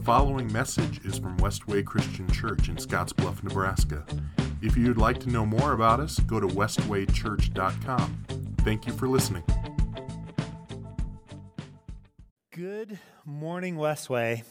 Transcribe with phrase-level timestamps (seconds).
[0.00, 4.02] The following message is from Westway Christian Church in Scottsbluff, Nebraska.
[4.62, 8.24] If you'd like to know more about us, go to westwaychurch.com.
[8.60, 9.42] Thank you for listening.
[12.50, 14.44] Good morning, Westway.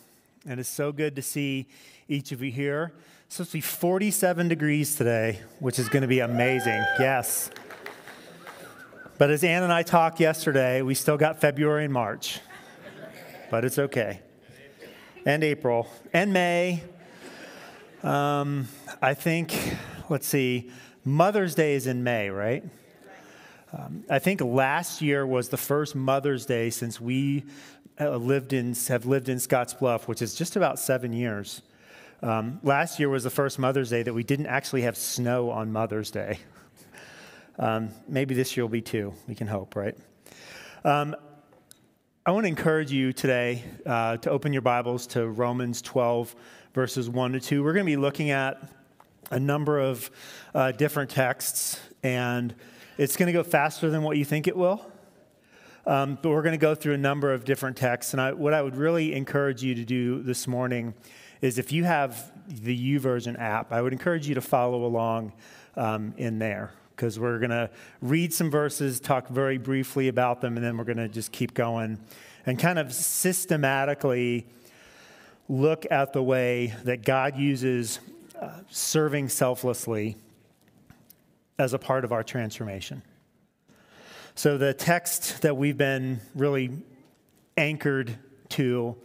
[0.45, 1.67] And it's so good to see
[2.07, 2.93] each of you here.
[3.25, 6.85] It's supposed to be 47 degrees today, which is going to be amazing.
[6.99, 7.49] Yes.
[9.17, 12.39] But as Ann and I talked yesterday, we still got February and March.
[13.49, 14.21] But it's okay.
[15.29, 16.81] And April and May.
[18.01, 18.67] Um,
[18.99, 19.53] I think,
[20.09, 20.71] let's see,
[21.05, 22.63] Mother's Day is in May, right?
[23.71, 27.43] Um, I think last year was the first Mother's Day since we
[28.01, 31.61] uh, lived in, have lived in Scottsbluff, which is just about seven years.
[32.23, 35.71] Um, last year was the first Mother's Day that we didn't actually have snow on
[35.71, 36.39] Mother's Day.
[37.59, 39.13] um, maybe this year will be too.
[39.27, 39.95] We can hope, right?
[40.83, 41.15] Um,
[42.29, 46.35] I want to encourage you today uh, to open your Bibles to Romans 12,
[46.75, 47.63] verses 1 to 2.
[47.63, 48.71] We're going to be looking at
[49.31, 50.11] a number of
[50.53, 52.53] uh, different texts, and
[52.99, 54.85] it's going to go faster than what you think it will.
[55.87, 58.13] Um, but we're going to go through a number of different texts.
[58.13, 60.93] And I, what I would really encourage you to do this morning
[61.41, 65.33] is if you have the YouVersion app, I would encourage you to follow along
[65.75, 67.69] um, in there because we're going to
[68.01, 71.53] read some verses, talk very briefly about them, and then we're going to just keep
[71.53, 71.97] going
[72.45, 74.45] and kind of systematically
[75.47, 78.01] look at the way that God uses
[78.37, 80.17] uh, serving selflessly
[81.57, 83.01] as a part of our transformation.
[84.35, 86.69] So, the text that we've been really
[87.55, 88.17] anchored
[88.49, 88.97] to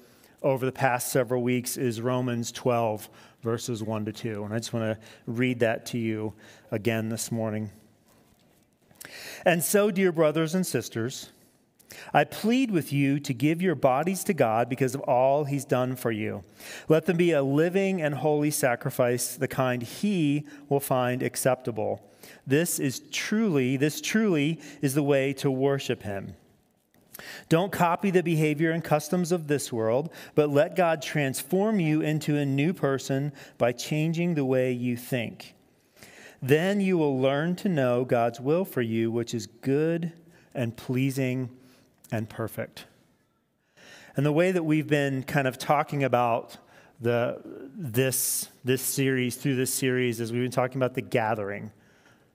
[0.42, 3.08] over the past several weeks is Romans 12,
[3.42, 4.44] verses 1 to 2.
[4.44, 6.32] And I just want to read that to you
[6.72, 7.70] again this morning.
[9.44, 11.30] And so, dear brothers and sisters,
[12.12, 15.96] I plead with you to give your bodies to God because of all he's done
[15.96, 16.44] for you.
[16.88, 22.02] Let them be a living and holy sacrifice, the kind he will find acceptable.
[22.46, 26.34] This is truly, this truly is the way to worship him.
[27.48, 32.36] Don't copy the behavior and customs of this world, but let God transform you into
[32.36, 35.54] a new person by changing the way you think.
[36.46, 40.12] Then you will learn to know God's will for you, which is good
[40.54, 41.48] and pleasing
[42.12, 42.84] and perfect.
[44.14, 46.58] And the way that we've been kind of talking about
[47.00, 47.40] the,
[47.74, 51.70] this, this series, through this series, is we've been talking about the gathering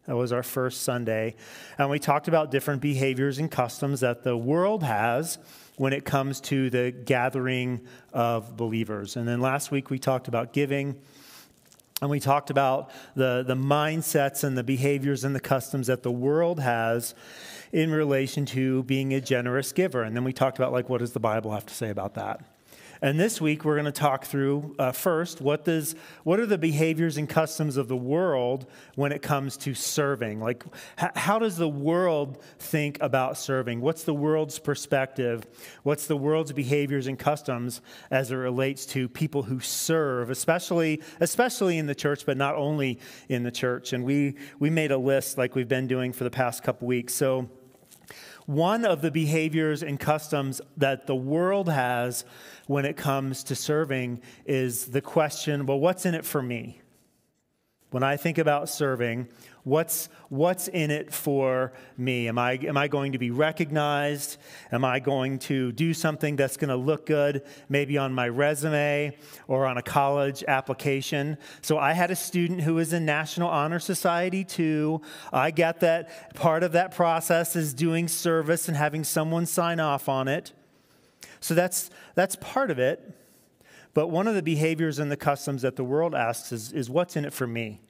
[0.07, 1.35] that was our first Sunday.
[1.77, 5.37] And we talked about different behaviors and customs that the world has
[5.77, 7.81] when it comes to the gathering
[8.11, 9.17] of believers.
[9.17, 10.99] And then last week we talked about giving.
[12.01, 16.11] And we talked about the, the mindsets and the behaviors and the customs that the
[16.11, 17.13] world has
[17.71, 20.03] in relation to being a generous giver.
[20.03, 22.41] And then we talked about, like, what does the Bible have to say about that?
[23.01, 25.95] And this week, we're going to talk through uh, first what, does,
[26.25, 28.65] what are the behaviors and customs of the world
[28.95, 30.41] when it comes to serving?
[30.41, 30.65] Like,
[31.01, 33.79] h- how does the world think about serving?
[33.79, 35.47] What's the world's perspective?
[35.83, 37.79] What's the world's behaviors and customs
[38.11, 42.99] as it relates to people who serve, especially, especially in the church, but not only
[43.29, 43.93] in the church?
[43.93, 47.13] And we, we made a list like we've been doing for the past couple weeks.
[47.13, 47.49] So,
[48.49, 52.25] one of the behaviors and customs that the world has
[52.65, 56.81] when it comes to serving is the question well, what's in it for me?
[57.91, 59.27] When I think about serving,
[59.63, 62.27] what's, what's in it for me?
[62.27, 64.37] Am I, am I going to be recognized?
[64.71, 69.15] Am I going to do something that's going to look good, maybe on my resume
[69.47, 71.37] or on a college application?
[71.61, 75.01] So I had a student who was in National Honor Society too.
[75.31, 80.09] I get that part of that process is doing service and having someone sign off
[80.09, 80.53] on it.
[81.39, 83.15] So that's, that's part of it.
[83.93, 87.15] But one of the behaviors and the customs that the world asks is, is what's
[87.15, 87.81] in it for me?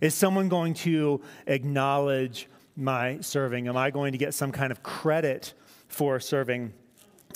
[0.00, 3.68] Is someone going to acknowledge my serving?
[3.68, 5.54] Am I going to get some kind of credit
[5.88, 6.72] for serving?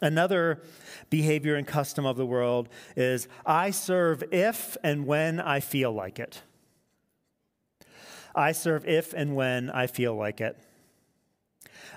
[0.01, 0.63] Another
[1.11, 6.19] behavior and custom of the world is I serve if and when I feel like
[6.19, 6.43] it.
[8.35, 10.59] I serve if and when I feel like it.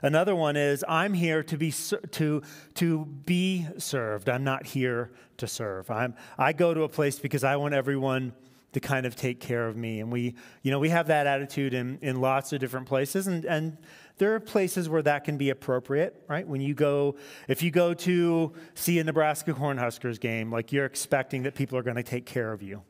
[0.01, 1.71] Another one is I'm here to be
[2.11, 2.41] to
[2.75, 4.29] to be served.
[4.29, 5.89] I'm not here to serve.
[5.89, 8.33] I'm I go to a place because I want everyone
[8.75, 10.01] to kind of take care of me.
[10.01, 13.25] And we, you know, we have that attitude in, in lots of different places.
[13.25, 13.77] And, and
[14.17, 16.45] there are places where that can be appropriate, right?
[16.45, 17.15] When you go,
[17.47, 21.83] if you go to see a Nebraska Cornhuskers game, like you're expecting that people are
[21.83, 22.81] going to take care of you.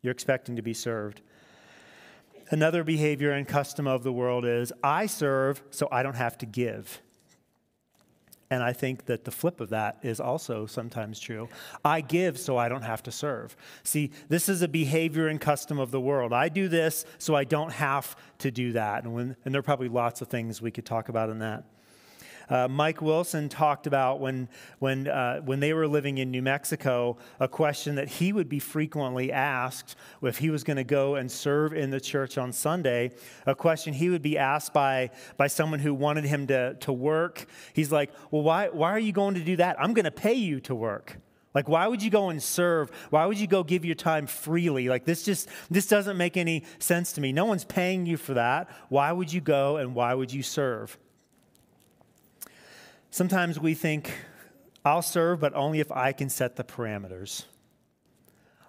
[0.00, 1.20] You're expecting to be served.
[2.48, 6.46] Another behavior and custom of the world is I serve so I don't have to
[6.46, 7.02] give.
[8.50, 11.48] And I think that the flip of that is also sometimes true.
[11.84, 13.56] I give so I don't have to serve.
[13.82, 16.32] See, this is a behavior and custom of the world.
[16.32, 19.04] I do this so I don't have to do that.
[19.04, 21.64] And, when, and there are probably lots of things we could talk about in that.
[22.48, 24.48] Uh, Mike Wilson talked about when,
[24.78, 28.58] when, uh, when they were living in New Mexico, a question that he would be
[28.58, 33.10] frequently asked if he was going to go and serve in the church on Sunday.
[33.46, 37.46] A question he would be asked by, by someone who wanted him to, to work.
[37.72, 39.80] He's like, Well, why, why are you going to do that?
[39.80, 41.18] I'm going to pay you to work.
[41.56, 42.90] Like, why would you go and serve?
[43.08, 44.90] Why would you go give your time freely?
[44.90, 47.32] Like, this just, this doesn't make any sense to me.
[47.32, 48.68] No one's paying you for that.
[48.90, 50.98] Why would you go and why would you serve?
[53.16, 54.12] Sometimes we think,
[54.84, 57.46] I'll serve, but only if I can set the parameters.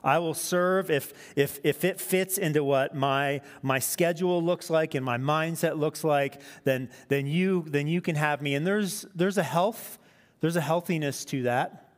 [0.01, 4.95] I will serve if, if, if it fits into what my, my schedule looks like
[4.95, 8.55] and my mindset looks like, then, then, you, then you can have me.
[8.55, 9.99] And there's, there's a health,
[10.39, 11.89] there's a healthiness to that.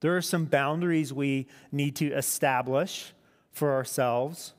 [0.00, 3.12] There are some boundaries we need to establish
[3.52, 4.54] for ourselves.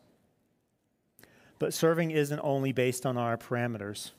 [1.60, 4.12] But serving isn't only based on our parameters.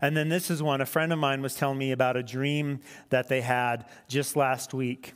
[0.00, 2.80] And then this is one a friend of mine was telling me about a dream
[3.10, 5.14] that they had just last week.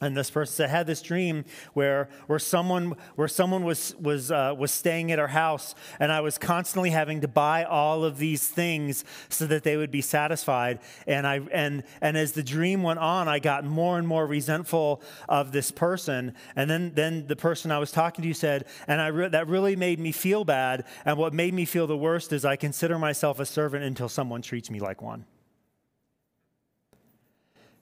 [0.00, 4.54] And this person said, had this dream where, where someone, where someone was, was, uh,
[4.56, 8.46] was staying at our house, and I was constantly having to buy all of these
[8.46, 10.78] things so that they would be satisfied.
[11.06, 15.02] And, I, and, and as the dream went on, I got more and more resentful
[15.28, 16.34] of this person.
[16.54, 19.74] And then, then the person I was talking to said, and I re- that really
[19.74, 20.84] made me feel bad.
[21.04, 24.42] And what made me feel the worst is I consider myself a servant until someone
[24.42, 25.24] treats me like one.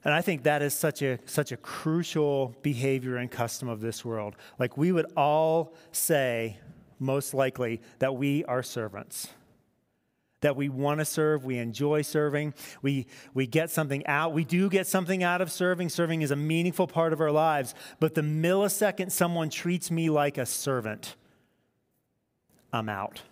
[0.07, 4.05] And I think that is such a, such a crucial behavior and custom of this
[4.05, 4.37] world.
[4.57, 6.59] Like we would all say,
[6.97, 9.27] most likely, that we are servants.
[10.39, 14.31] That we want to serve, we enjoy serving, we, we get something out.
[14.31, 15.89] We do get something out of serving.
[15.89, 17.75] Serving is a meaningful part of our lives.
[17.99, 21.17] But the millisecond someone treats me like a servant,
[22.71, 23.23] I'm out.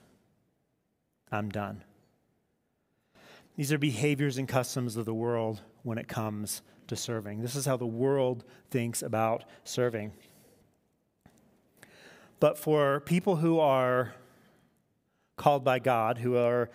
[1.32, 1.86] I'm done.
[3.56, 7.42] These are behaviors and customs of the world when it comes to serving.
[7.42, 10.12] This is how the world thinks about serving.
[12.40, 14.14] But for people who are
[15.38, 16.70] called by God, who are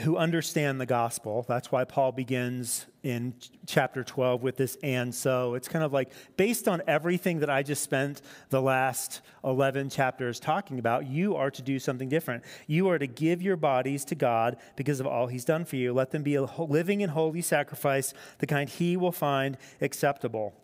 [0.00, 1.44] who understand the gospel.
[1.46, 3.34] That's why Paul begins in
[3.66, 5.54] chapter 12 with this and so.
[5.54, 10.40] It's kind of like based on everything that I just spent the last 11 chapters
[10.40, 12.42] talking about, you are to do something different.
[12.66, 15.92] You are to give your bodies to God because of all he's done for you.
[15.92, 20.54] Let them be a living and holy sacrifice, the kind he will find acceptable.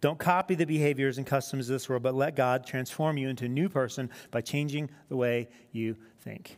[0.00, 3.44] Don't copy the behaviors and customs of this world, but let God transform you into
[3.44, 6.56] a new person by changing the way you think.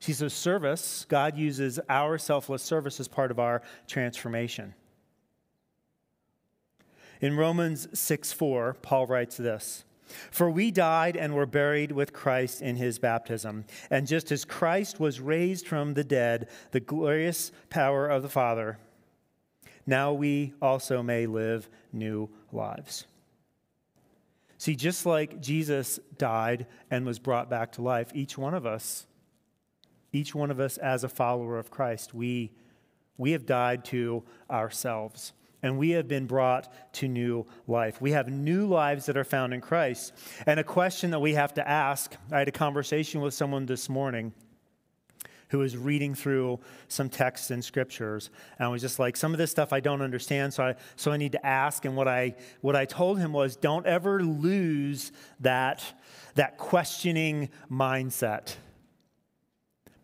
[0.00, 4.74] See, so service, God uses our selfless service as part of our transformation.
[7.20, 9.84] In Romans 6 4, Paul writes this
[10.30, 13.64] For we died and were buried with Christ in his baptism.
[13.90, 18.78] And just as Christ was raised from the dead, the glorious power of the Father,
[19.86, 23.06] now we also may live new lives.
[24.58, 29.06] See, just like Jesus died and was brought back to life, each one of us
[30.12, 32.52] each one of us as a follower of Christ, we,
[33.16, 35.32] we have died to ourselves
[35.62, 38.00] and we have been brought to new life.
[38.00, 40.12] We have new lives that are found in Christ.
[40.46, 43.88] And a question that we have to ask I had a conversation with someone this
[43.88, 44.32] morning
[45.48, 46.58] who was reading through
[46.88, 50.52] some texts in scriptures and was just like some of this stuff i don't understand
[50.52, 53.54] so i so i need to ask and what i what i told him was
[53.54, 55.84] don't ever lose that
[56.34, 58.56] that questioning mindset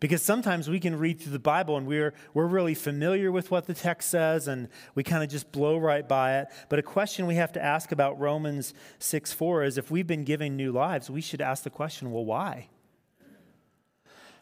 [0.03, 3.67] because sometimes we can read through the Bible and we're, we're really familiar with what
[3.67, 6.49] the text says and we kind of just blow right by it.
[6.67, 10.25] But a question we have to ask about Romans 6 4 is if we've been
[10.25, 12.67] given new lives, we should ask the question well, why?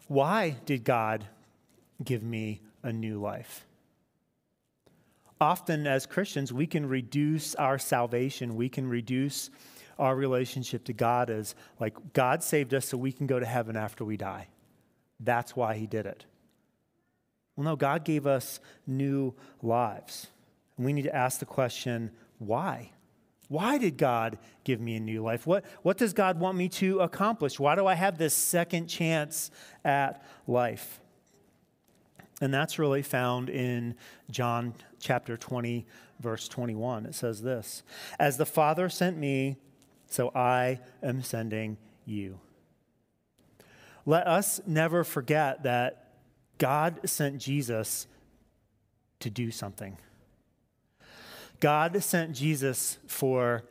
[0.07, 1.27] Why did God
[2.03, 3.67] give me a new life?
[5.39, 9.51] Often, as Christians, we can reduce our salvation, we can reduce
[9.99, 13.75] our relationship to God as like God saved us so we can go to heaven
[13.75, 14.47] after we die.
[15.23, 16.25] That's why he did it.
[17.55, 20.27] Well, no, God gave us new lives.
[20.77, 22.91] And we need to ask the question why?
[23.49, 25.45] Why did God give me a new life?
[25.45, 27.59] What, what does God want me to accomplish?
[27.59, 29.51] Why do I have this second chance
[29.83, 31.01] at life?
[32.39, 33.95] And that's really found in
[34.31, 35.85] John chapter 20,
[36.19, 37.05] verse 21.
[37.05, 37.83] It says this
[38.19, 39.57] As the Father sent me,
[40.07, 42.39] so I am sending you
[44.05, 46.13] let us never forget that
[46.57, 48.07] God sent Jesus
[49.19, 49.97] to do something.
[51.59, 53.63] God sent Jesus for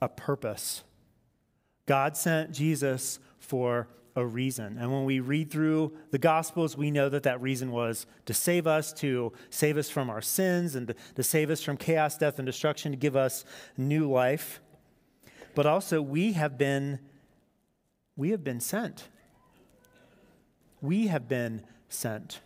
[0.00, 0.84] a purpose.
[1.86, 4.76] God sent Jesus for a reason.
[4.78, 8.66] And when we read through the Gospels, we know that that reason was to save
[8.66, 12.38] us, to save us from our sins, and to, to save us from chaos, death,
[12.38, 13.44] and destruction, to give us
[13.76, 14.60] new life.
[15.54, 16.98] But also, we have been,
[18.16, 19.08] we have been sent.
[20.80, 22.40] We have been sent.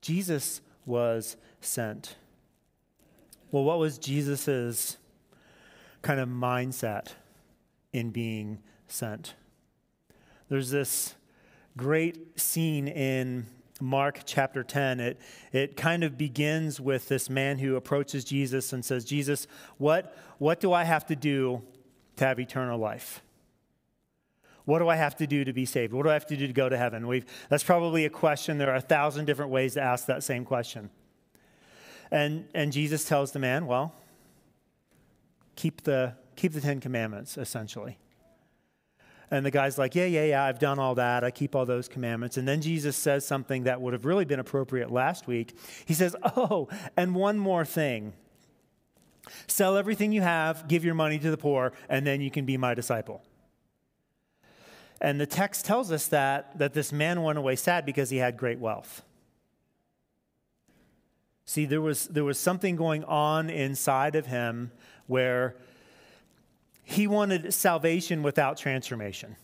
[0.00, 2.16] Jesus was sent.
[3.50, 4.98] Well, what was Jesus's
[6.02, 7.08] kind of mindset
[7.92, 9.34] in being sent?
[10.48, 11.14] There's this
[11.76, 13.46] great scene in
[13.80, 15.00] Mark chapter 10.
[15.00, 15.20] It,
[15.52, 19.46] it kind of begins with this man who approaches Jesus and says, Jesus,
[19.78, 21.62] what, what do I have to do
[22.16, 23.22] to have eternal life?
[24.68, 25.94] What do I have to do to be saved?
[25.94, 27.06] What do I have to do to go to heaven?
[27.06, 28.58] We've, that's probably a question.
[28.58, 30.90] There are a thousand different ways to ask that same question.
[32.10, 33.94] And, and Jesus tells the man, well,
[35.56, 37.96] keep the, keep the Ten Commandments, essentially.
[39.30, 41.24] And the guy's like, Yeah, yeah, yeah, I've done all that.
[41.24, 42.36] I keep all those commandments.
[42.36, 45.56] And then Jesus says something that would have really been appropriate last week.
[45.86, 48.12] He says, Oh, and one more thing
[49.46, 52.58] sell everything you have, give your money to the poor, and then you can be
[52.58, 53.22] my disciple.
[55.00, 58.36] And the text tells us that, that this man went away sad because he had
[58.36, 59.02] great wealth.
[61.44, 64.70] See, there was, there was something going on inside of him
[65.06, 65.56] where
[66.82, 69.36] he wanted salvation without transformation.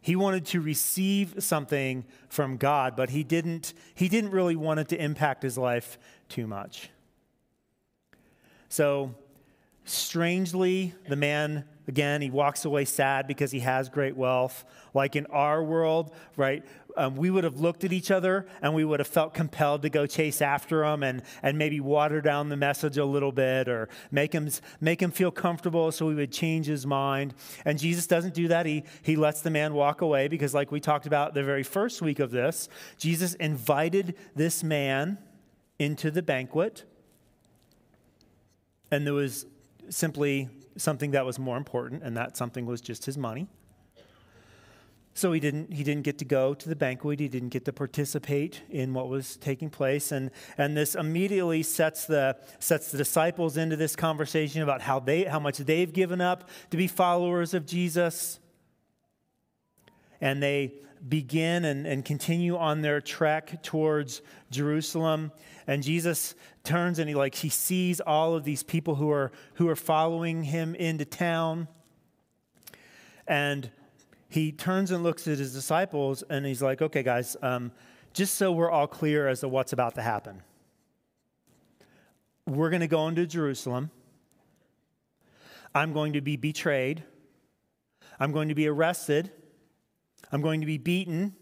[0.00, 4.88] He wanted to receive something from God, but he didn't, he didn't really want it
[4.90, 6.90] to impact his life too much.
[8.68, 9.14] So,
[9.84, 14.64] strangely, the man Again, he walks away sad because he has great wealth.
[14.92, 16.64] Like in our world, right,
[16.96, 19.90] um, we would have looked at each other and we would have felt compelled to
[19.90, 23.88] go chase after him and, and maybe water down the message a little bit or
[24.10, 24.48] make him,
[24.80, 27.34] make him feel comfortable so he would change his mind.
[27.64, 28.66] And Jesus doesn't do that.
[28.66, 32.02] He, he lets the man walk away because, like we talked about the very first
[32.02, 35.18] week of this, Jesus invited this man
[35.78, 36.84] into the banquet.
[38.90, 39.46] And there was
[39.90, 43.48] simply something that was more important, and that something was just his money.
[45.16, 47.20] So he didn't, he didn't get to go to the banquet.
[47.20, 50.12] He didn't get to participate in what was taking place.
[50.12, 55.24] And, and this immediately sets the, sets the disciples into this conversation about how, they,
[55.24, 58.40] how much they've given up to be followers of Jesus.
[60.20, 60.74] And they
[61.08, 65.32] begin and, and continue on their trek towards Jerusalem.
[65.66, 66.34] And Jesus
[66.64, 70.42] turns and he like he sees all of these people who are who are following
[70.44, 71.68] him into town.
[73.26, 73.70] And
[74.28, 77.72] he turns and looks at his disciples and he's like, okay, guys, um,
[78.12, 80.42] just so we're all clear as to what's about to happen.
[82.46, 83.90] We're going to go into Jerusalem.
[85.74, 87.04] I'm going to be betrayed.
[88.18, 89.30] I'm going to be arrested.
[90.32, 91.34] I'm going to be beaten.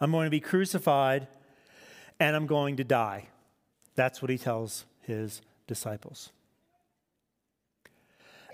[0.00, 1.28] I'm going to be crucified.
[2.18, 3.28] And I'm going to die.
[3.94, 6.30] That's what he tells his disciples.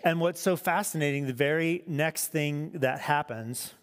[0.04, 3.74] And what's so fascinating, the very next thing that happens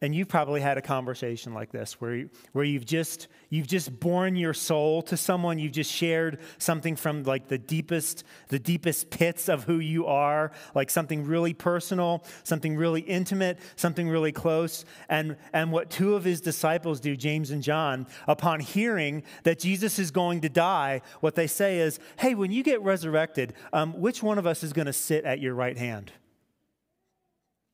[0.00, 4.36] and you've probably had a conversation like this where, where you've, just, you've just borne
[4.36, 5.58] your soul to someone.
[5.58, 10.52] You've just shared something from like the deepest, the deepest pits of who you are,
[10.74, 14.84] like something really personal, something really intimate, something really close.
[15.08, 19.98] And, and what two of his disciples do, James and John, upon hearing that Jesus
[19.98, 24.22] is going to die, what they say is, hey, when you get resurrected, um, which
[24.22, 26.12] one of us is going to sit at your right hand?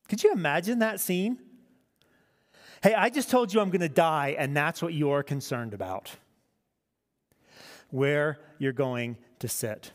[0.09, 1.39] Could you imagine that scene?
[2.82, 6.12] Hey, I just told you I'm going to die, and that's what you're concerned about.
[7.90, 9.92] Where you're going to sit.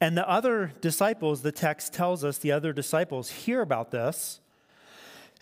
[0.00, 4.40] And the other disciples, the text tells us, the other disciples hear about this,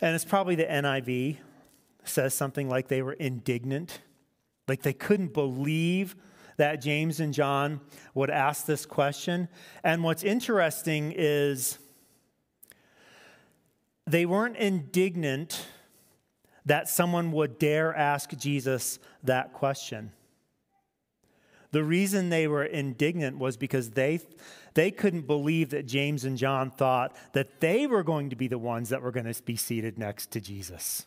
[0.00, 1.36] and it's probably the NIV
[2.02, 4.00] says something like they were indignant,
[4.66, 6.16] like they couldn't believe
[6.56, 7.80] that James and John
[8.14, 9.48] would ask this question.
[9.84, 11.78] And what's interesting is
[14.06, 15.66] they weren't indignant
[16.66, 20.12] that someone would dare ask Jesus that question.
[21.72, 24.20] The reason they were indignant was because they,
[24.74, 28.58] they couldn't believe that James and John thought that they were going to be the
[28.58, 31.06] ones that were going to be seated next to Jesus.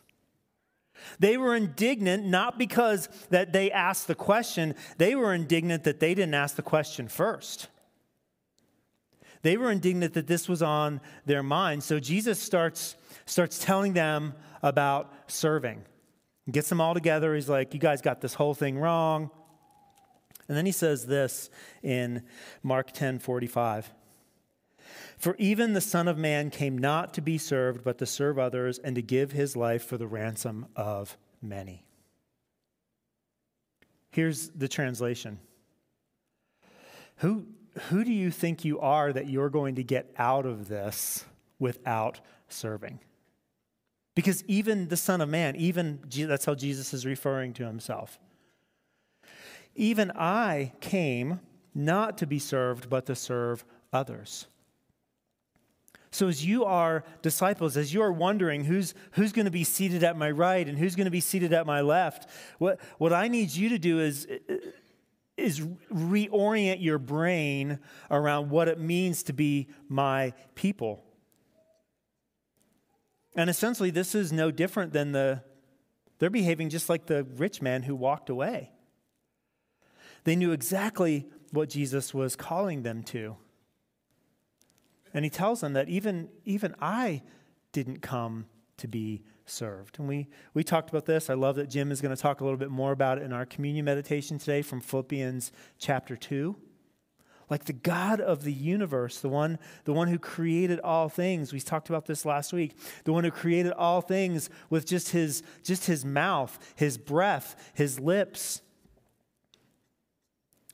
[1.18, 6.14] They were indignant not because that they asked the question, they were indignant that they
[6.14, 7.68] didn't ask the question first.
[9.42, 11.82] They were indignant that this was on their mind.
[11.82, 15.84] So Jesus starts, starts telling them about serving.
[16.46, 17.34] He gets them all together.
[17.34, 19.30] He's like, You guys got this whole thing wrong.
[20.48, 21.50] And then he says this
[21.82, 22.22] in
[22.62, 23.92] Mark 10 45.
[25.18, 28.78] For even the Son of Man came not to be served, but to serve others
[28.78, 31.84] and to give his life for the ransom of many.
[34.10, 35.38] Here's the translation
[37.16, 37.46] Who,
[37.78, 41.24] who do you think you are that you're going to get out of this
[41.58, 43.00] without serving?
[44.14, 48.18] Because even the Son of Man, even that's how Jesus is referring to himself.
[49.74, 51.40] Even I came
[51.74, 54.46] not to be served, but to serve others.
[56.10, 60.02] So, as you are disciples, as you are wondering who's, who's going to be seated
[60.02, 63.28] at my right and who's going to be seated at my left, what, what I
[63.28, 64.26] need you to do is,
[65.38, 65.60] is
[65.92, 67.78] reorient your brain
[68.10, 71.04] around what it means to be my people.
[73.36, 75.42] And essentially, this is no different than the,
[76.18, 78.72] they're behaving just like the rich man who walked away.
[80.24, 83.36] They knew exactly what Jesus was calling them to.
[85.14, 87.22] And he tells them that even, even I
[87.72, 88.46] didn't come
[88.78, 89.98] to be served.
[89.98, 91.30] And we, we talked about this.
[91.30, 93.32] I love that Jim is going to talk a little bit more about it in
[93.32, 96.56] our communion meditation today from Philippians chapter 2
[97.50, 101.52] like the God of the universe, the one, the one who created all things.
[101.52, 102.76] We talked about this last week.
[103.04, 107.98] The one who created all things with just his, just his mouth, his breath, his
[107.98, 108.60] lips.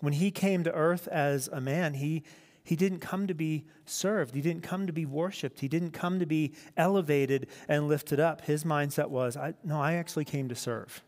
[0.01, 2.25] When he came to earth as a man, he,
[2.65, 4.35] he didn't come to be served.
[4.35, 5.61] He didn't come to be worshiped.
[5.61, 8.41] He didn't come to be elevated and lifted up.
[8.41, 11.03] His mindset was, I, no, I actually came to serve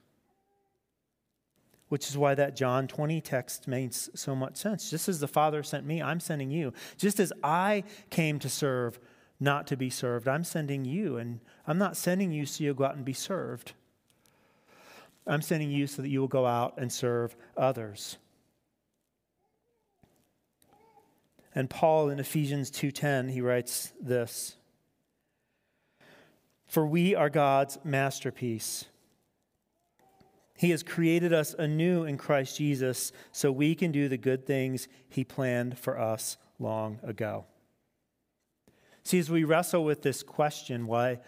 [1.88, 4.90] which is why that John 20 text makes so much sense.
[4.90, 6.72] Just as the Father sent me, I'm sending you.
[6.96, 8.98] Just as I came to serve,
[9.38, 11.16] not to be served, I'm sending you.
[11.16, 13.72] And I'm not sending you so you'll go out and be served.
[15.26, 18.18] I'm sending you so that you will go out and serve others.
[21.56, 24.54] And Paul in Ephesians 2:10 he writes this
[26.68, 28.84] For we are God's masterpiece
[30.56, 34.88] he has created us anew in Christ Jesus so we can do the good things
[35.08, 37.44] He planned for us long ago.
[39.04, 41.20] See, as we wrestle with this question, why,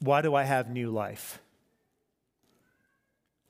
[0.00, 1.40] why do I have new life?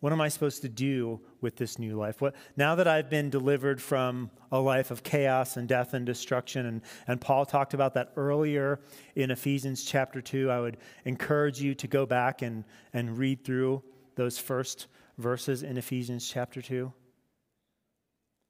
[0.01, 2.23] What am I supposed to do with this new life?
[2.23, 6.67] What, now that I've been delivered from a life of chaos and death and destruction,
[6.67, 8.81] and, and Paul talked about that earlier
[9.15, 13.83] in Ephesians chapter 2, I would encourage you to go back and, and read through
[14.17, 14.87] those first
[15.19, 16.91] verses in Ephesians chapter 2?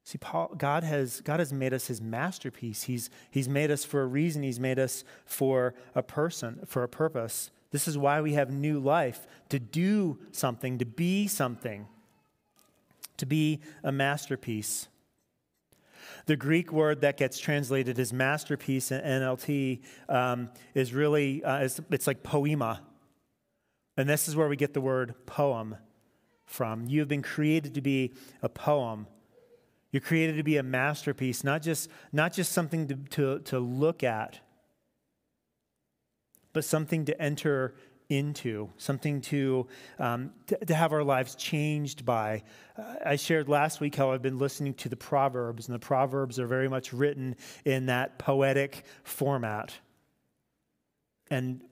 [0.05, 2.85] See, Paul, God has, God has made us his masterpiece.
[2.85, 4.43] He's, he's made us for a reason.
[4.43, 7.51] He's made us for a person, for a purpose.
[7.71, 11.87] This is why we have new life to do something, to be something,
[13.17, 14.89] to be a masterpiece.
[16.27, 21.81] The Greek word that gets translated as masterpiece in NLT um, is really, uh, it's,
[21.91, 22.83] it's like poema.
[23.97, 25.77] And this is where we get the word poem
[26.45, 26.87] from.
[26.87, 29.07] You have been created to be a poem.
[29.93, 34.03] You're created to be a masterpiece, not just, not just something to, to, to look
[34.03, 34.41] at,
[36.53, 37.75] but something to enter
[38.09, 39.67] into, something to,
[39.99, 42.43] um, to, to, have our lives changed by.
[42.77, 46.39] Uh, I shared last week how I've been listening to the Proverbs, and the Proverbs
[46.41, 49.73] are very much written in that poetic format.
[51.31, 51.63] And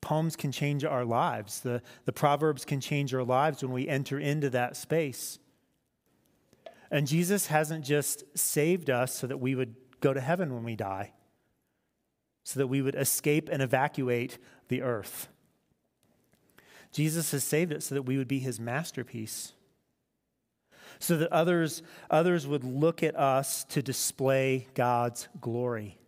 [0.00, 1.60] poems can change our lives.
[1.60, 5.38] The, the Proverbs can change our lives when we enter into that space.
[6.90, 10.76] And Jesus hasn't just saved us so that we would go to heaven when we
[10.76, 11.12] die,
[12.44, 15.28] so that we would escape and evacuate the earth.
[16.92, 19.52] Jesus has saved it so that we would be his masterpiece,
[21.00, 25.98] so that others, others would look at us to display God's glory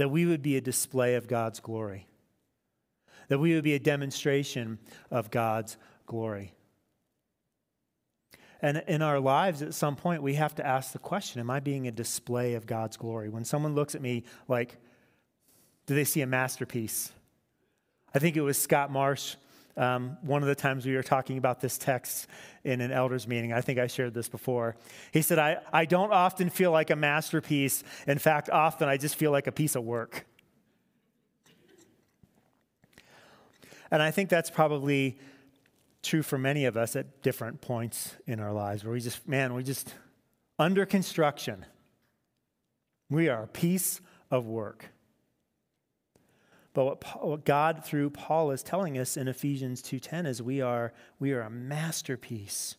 [0.00, 2.06] that we would be a display of God's glory,
[3.28, 4.78] that we would be a demonstration
[5.10, 6.54] of God's glory.
[8.62, 11.60] And in our lives, at some point, we have to ask the question Am I
[11.60, 13.28] being a display of God's glory?
[13.28, 14.76] When someone looks at me, like,
[15.86, 17.12] do they see a masterpiece?
[18.14, 19.36] I think it was Scott Marsh
[19.76, 22.26] um, one of the times we were talking about this text
[22.64, 24.76] in an elders meeting, I think I shared this before.
[25.12, 27.82] He said, I, I don't often feel like a masterpiece.
[28.06, 30.26] In fact, often I just feel like a piece of work.
[33.90, 35.18] And I think that's probably
[36.02, 39.54] true for many of us at different points in our lives where we just, man,
[39.54, 39.94] we just
[40.58, 41.66] under construction.
[43.08, 44.86] We are a piece of work.
[46.72, 50.60] But what, Paul, what, God through Paul is telling us in Ephesians 2:10 is we
[50.60, 52.76] are we are a masterpiece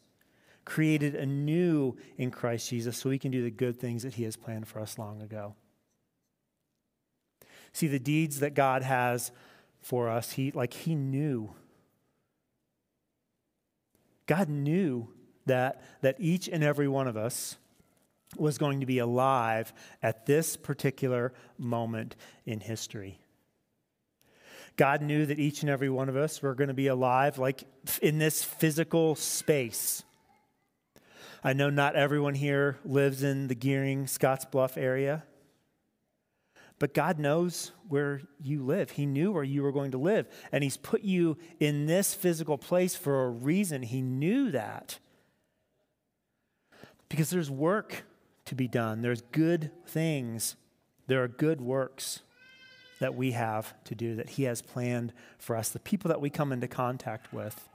[0.64, 4.38] created anew in Christ Jesus so we can do the good things that he has
[4.38, 5.56] planned for us long ago.
[7.74, 9.32] See the deeds that God has
[9.82, 11.54] for us, he like he knew
[14.32, 15.10] God knew
[15.46, 17.58] that, that each and every one of us
[18.38, 22.16] was going to be alive at this particular moment
[22.46, 23.20] in history.
[24.78, 27.66] God knew that each and every one of us were going to be alive, like
[28.02, 30.02] in this physical space.
[31.44, 35.26] I know not everyone here lives in the Gering, Scottsbluff area.
[36.82, 38.90] But God knows where you live.
[38.90, 40.28] He knew where you were going to live.
[40.52, 43.84] And He's put you in this physical place for a reason.
[43.84, 44.98] He knew that.
[47.08, 48.04] Because there's work
[48.46, 50.56] to be done, there's good things,
[51.06, 52.22] there are good works
[53.00, 56.32] that we have to do, that He has planned for us, the people that we
[56.32, 57.70] come into contact with.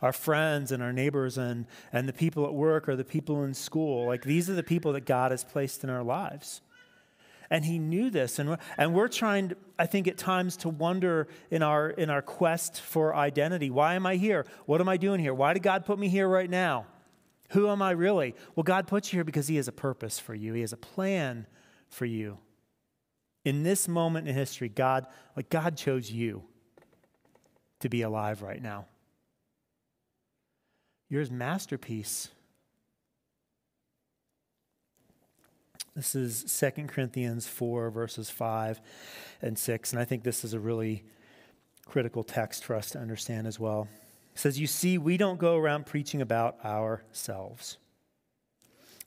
[0.00, 3.52] Our friends and our neighbors and, and the people at work or the people in
[3.52, 4.06] school.
[4.06, 6.62] Like, these are the people that God has placed in our lives.
[7.50, 8.38] And he knew this.
[8.38, 12.22] And we're, and we're trying, I think, at times to wonder in our, in our
[12.22, 14.44] quest for identity why am I here?
[14.66, 15.32] What am I doing here?
[15.32, 16.86] Why did God put me here right now?
[17.50, 18.34] Who am I really?
[18.54, 20.78] Well, God put you here because He has a purpose for you, He has a
[20.78, 21.46] plan
[21.88, 22.38] for you.
[23.44, 26.42] In this moment in history, God, like God chose you
[27.80, 28.86] to be alive right now.
[31.08, 32.28] You're His masterpiece.
[35.98, 36.44] This is
[36.76, 38.80] 2 Corinthians 4, verses 5
[39.42, 39.92] and 6.
[39.92, 41.02] And I think this is a really
[41.86, 43.88] critical text for us to understand as well.
[44.32, 47.78] It says, You see, we don't go around preaching about ourselves.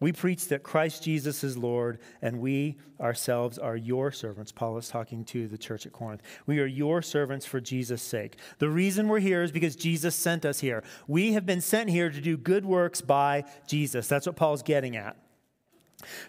[0.01, 4.51] We preach that Christ Jesus is Lord, and we ourselves are your servants.
[4.51, 6.23] Paul is talking to the church at Corinth.
[6.45, 8.35] We are your servants for Jesus' sake.
[8.57, 10.83] The reason we're here is because Jesus sent us here.
[11.07, 14.09] We have been sent here to do good works by Jesus.
[14.09, 15.15] That's what Paul's getting at.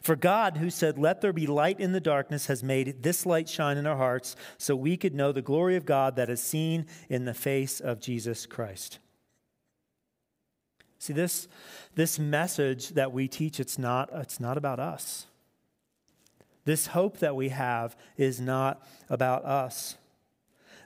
[0.00, 3.48] For God, who said, Let there be light in the darkness, has made this light
[3.48, 6.86] shine in our hearts so we could know the glory of God that is seen
[7.08, 8.98] in the face of Jesus Christ.
[10.98, 11.48] See, this,
[11.96, 15.26] this message that we teach, it's not, it's not about us.
[16.64, 19.96] This hope that we have is not about us.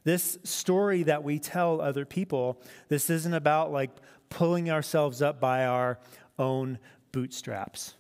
[0.05, 3.91] This story that we tell other people, this isn't about like
[4.31, 5.99] pulling ourselves up by our
[6.39, 6.79] own
[7.13, 7.95] bootstraps.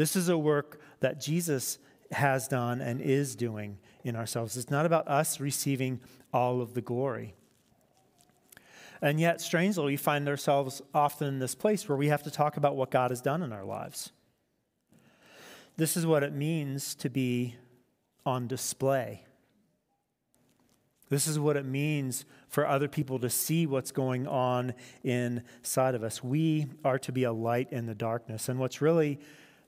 [0.00, 1.78] This is a work that Jesus
[2.10, 4.56] has done and is doing in ourselves.
[4.56, 6.00] It's not about us receiving
[6.32, 7.34] all of the glory.
[9.02, 12.56] And yet, strangely, we find ourselves often in this place where we have to talk
[12.56, 14.10] about what God has done in our lives.
[15.76, 17.56] This is what it means to be
[18.24, 19.26] on display.
[21.10, 24.72] This is what it means for other people to see what's going on
[25.04, 26.24] inside of us.
[26.24, 28.48] We are to be a light in the darkness.
[28.48, 29.18] And what's really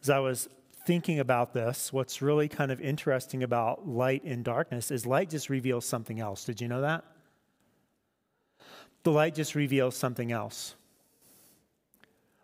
[0.02, 0.48] as I was
[0.84, 5.48] thinking about this, what's really kind of interesting about light and darkness is light just
[5.48, 6.44] reveals something else.
[6.44, 7.04] Did you know that?
[9.04, 10.74] The light just reveals something else.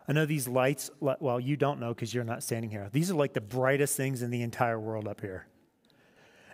[0.07, 2.89] I know these lights, well, you don't know because you're not standing here.
[2.91, 5.45] These are like the brightest things in the entire world up here.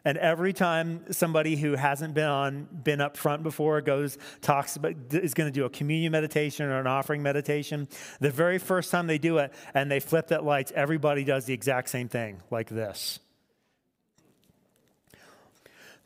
[0.05, 4.93] And every time somebody who hasn't been on, been up front before goes, talks about,
[5.09, 7.87] is going to do a communion meditation or an offering meditation,
[8.19, 11.53] the very first time they do it and they flip that lights, everybody does the
[11.55, 13.19] exact same thing, like this.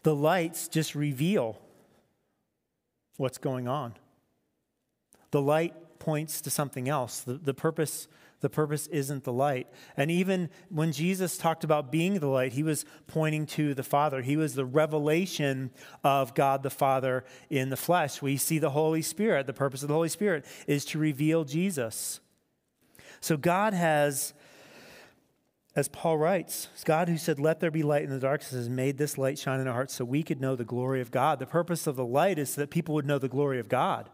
[0.03, 1.59] The lights just reveal
[3.17, 3.95] what's going on.
[5.31, 7.19] The light points to something else.
[7.19, 8.07] The, the purpose
[8.41, 9.67] the purpose isn't the light.
[9.97, 14.21] And even when Jesus talked about being the light, he was pointing to the Father.
[14.21, 15.71] He was the revelation
[16.03, 18.21] of God the Father in the flesh.
[18.21, 19.45] We see the Holy Spirit.
[19.45, 22.21] The purpose of the Holy Spirit is to reveal Jesus.
[23.19, 24.33] So God has,
[25.75, 28.97] as Paul writes, God who said, Let there be light in the darkness, has made
[28.97, 31.39] this light shine in our hearts so we could know the glory of God.
[31.39, 34.09] The purpose of the light is so that people would know the glory of God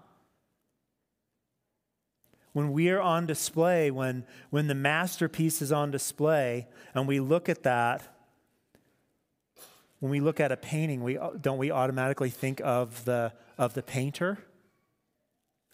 [2.56, 7.50] when we are on display, when, when the masterpiece is on display, and we look
[7.50, 8.15] at that,
[10.00, 13.84] when we look at a painting, we, don't we automatically think of the, of the
[13.84, 14.38] painter,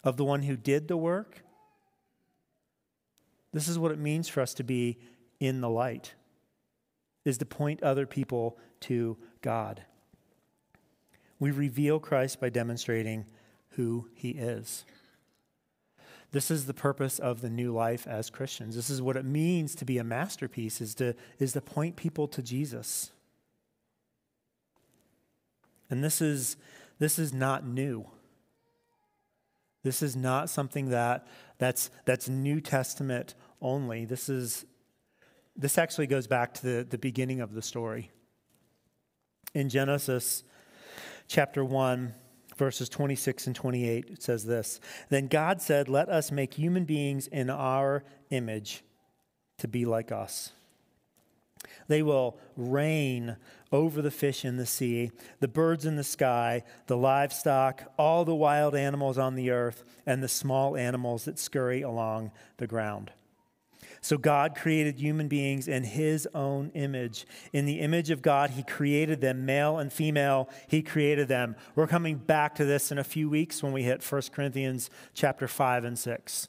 [0.02, 1.44] of the one who did the work?
[3.52, 4.98] This is what it means for us to be
[5.38, 6.14] in the light,
[7.24, 9.84] is to point other people to God.
[11.38, 13.26] We reveal Christ by demonstrating
[13.76, 14.84] who he is.
[16.32, 18.74] This is the purpose of the new life as Christians.
[18.74, 22.26] This is what it means to be a masterpiece is to, is to point people
[22.28, 23.10] to Jesus.
[25.90, 26.56] And this is,
[26.98, 28.06] this is not new.
[29.82, 31.26] This is not something that,
[31.58, 34.06] that's, that's New Testament only.
[34.06, 34.64] This, is,
[35.54, 38.10] this actually goes back to the, the beginning of the story.
[39.54, 40.44] In Genesis
[41.28, 42.14] chapter 1,
[42.62, 47.26] verses 26 and 28, it says this Then God said, Let us make human beings
[47.26, 48.84] in our image
[49.58, 50.52] to be like us.
[51.88, 53.36] They will reign
[53.72, 58.34] over the fish in the sea, the birds in the sky, the livestock, all the
[58.34, 63.10] wild animals on the earth, and the small animals that scurry along the ground.
[64.02, 67.24] So God created human beings in his own image.
[67.52, 71.54] In the image of God, he created them, male and female, he created them.
[71.76, 75.46] We're coming back to this in a few weeks when we hit 1 Corinthians chapter
[75.46, 76.48] 5 and 6.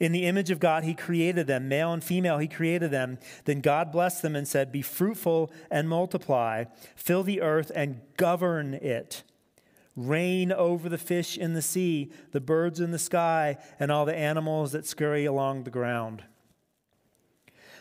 [0.00, 3.18] In the image of God, he created them, male and female, he created them.
[3.44, 6.64] Then God blessed them and said, Be fruitful and multiply,
[6.96, 9.22] fill the earth and govern it.
[9.96, 14.16] Reign over the fish in the sea, the birds in the sky, and all the
[14.16, 16.24] animals that scurry along the ground.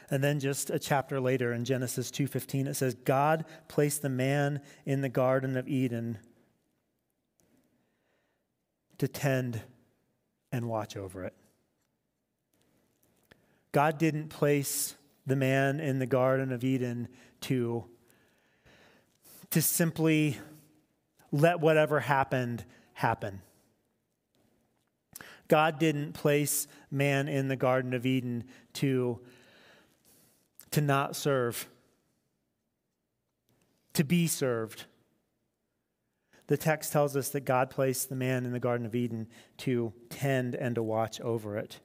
[0.10, 4.62] And then just a chapter later in Genesis 2:15 it says God placed the man
[4.86, 6.20] in the garden of Eden
[9.00, 9.62] to tend
[10.52, 11.34] and watch over it.
[13.72, 14.96] God didn't place
[15.26, 17.08] the man in the Garden of Eden
[17.42, 17.86] to,
[19.50, 20.38] to simply
[21.34, 23.42] let whatever happened happen.
[25.50, 29.20] God didn't place man in the Garden of Eden to,
[30.72, 31.68] to not serve,
[33.94, 34.86] to be served.
[36.48, 39.92] The text tells us that God placed the man in the Garden of Eden to
[40.10, 41.80] tend and to watch over it.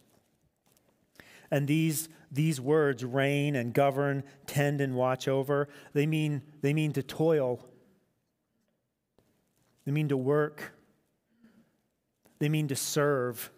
[1.50, 6.92] And these, these words, reign and govern, tend and watch over, they mean, they mean
[6.92, 7.64] to toil.
[9.88, 10.74] They mean to work.
[12.40, 13.50] They mean to serve.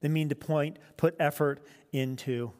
[0.00, 1.60] They mean to point, put effort
[1.92, 2.52] into.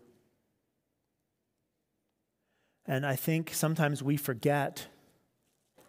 [2.85, 4.87] And I think sometimes we forget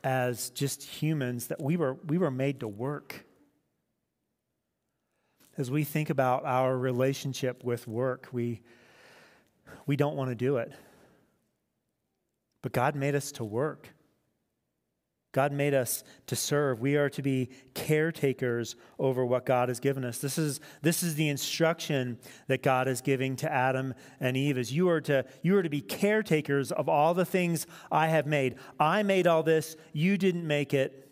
[0.01, 3.25] as just humans that we were, we were made to work
[5.57, 8.61] as we think about our relationship with work, we,
[9.85, 10.71] we don't want to do it.
[12.61, 13.89] But God made us to work.
[15.35, 16.79] God made us to serve.
[16.79, 20.19] We are to be caretakers over what God has given us.
[20.19, 24.71] This is, this is the instruction that God is giving to Adam and Eve is
[24.71, 28.55] you are to you are to be caretakers of all the things I have made.
[28.79, 31.11] I made all this, you didn't make it.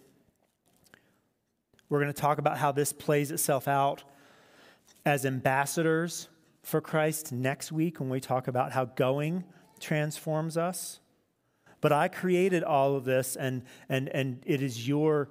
[1.89, 4.05] We're going to talk about how this plays itself out
[5.05, 6.29] as ambassadors
[6.61, 9.43] for Christ next week when we talk about how going
[9.81, 11.01] transforms us.
[11.83, 15.27] But I created all of this, and, and, and it is your,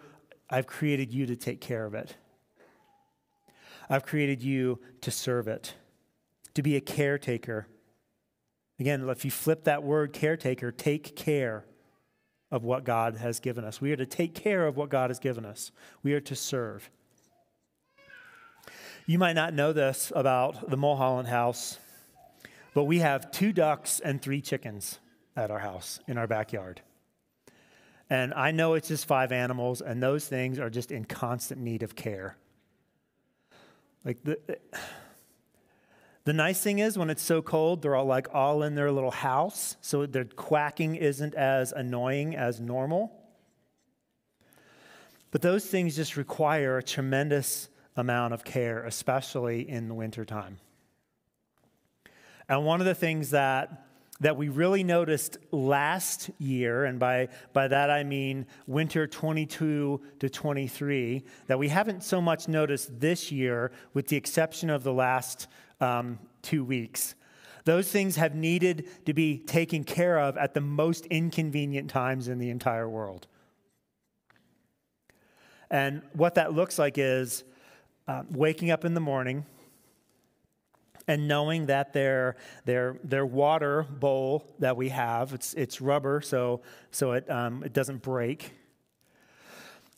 [0.51, 2.15] I've created you to take care of it.
[3.89, 5.73] I've created you to serve it,
[6.53, 7.69] to be a caretaker.
[8.79, 11.65] Again, if you flip that word caretaker, take care
[12.51, 13.81] of what God has given us.
[13.81, 16.91] We are to take care of what God has given us, we are to serve.
[19.07, 21.79] You might not know this about the Mulholland house,
[22.75, 24.99] but we have two ducks and three chickens
[25.37, 26.81] at our house in our backyard.
[28.11, 31.83] And I know it's just five animals, and those things are just in constant need
[31.83, 32.37] of care.
[34.05, 34.39] Like the,
[36.25, 39.11] the nice thing is when it's so cold, they're all like all in their little
[39.11, 43.13] house, so their quacking isn't as annoying as normal.
[45.31, 50.59] But those things just require a tremendous amount of care, especially in the wintertime.
[52.49, 53.87] And one of the things that
[54.23, 60.31] that we really noticed last year, and by, by that I mean winter 22 to
[60.31, 65.49] 23, that we haven't so much noticed this year, with the exception of the last
[65.81, 67.17] um, two weeks.
[67.65, 72.39] Those things have needed to be taken care of at the most inconvenient times in
[72.39, 73.27] the entire world.
[75.69, 77.43] And what that looks like is
[78.07, 79.47] uh, waking up in the morning
[81.09, 86.61] and knowing that their, their, their water bowl that we have, it's, it's rubber, so,
[86.91, 88.53] so it, um, it doesn't break.